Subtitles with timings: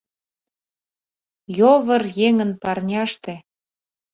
[1.57, 3.35] «Йовыр еҥын парняште